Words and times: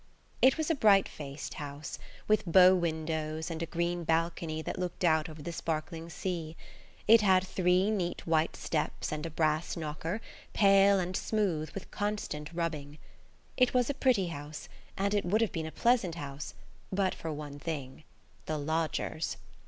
It 0.41 0.57
was 0.57 0.71
a 0.71 0.73
bright 0.73 1.07
faced 1.07 1.53
house 1.61 1.99
with 2.27 2.47
bow 2.51 2.73
windows 2.73 3.51
and 3.51 3.61
a 3.61 3.67
green 3.67 4.03
balcony 4.03 4.63
that 4.63 4.79
looked 4.79 5.03
out 5.03 5.29
over 5.29 5.43
the 5.43 5.51
sparkling 5.51 6.09
sea. 6.09 6.57
It 7.07 7.21
had 7.21 7.45
three 7.45 7.91
neat 7.91 8.25
white 8.25 8.55
steps 8.55 9.11
and 9.11 9.27
a 9.27 9.29
brass 9.29 9.77
knocker, 9.77 10.19
pale 10.53 10.97
and 10.97 11.15
smooth 11.15 11.69
with 11.75 11.91
constant 11.91 12.51
rubbing. 12.51 12.97
It 13.57 13.75
was 13.75 13.91
a 13.91 13.93
pretty 13.93 14.29
house, 14.29 14.67
and 14.97 15.13
it 15.13 15.23
would 15.23 15.41
have 15.41 15.51
been 15.51 15.67
a 15.67 15.71
pleasant 15.71 16.15
house 16.15 16.55
but 16.91 17.13
for 17.13 17.31
one 17.31 17.59
thing–the 17.59 18.57
lodgers. 18.57 19.37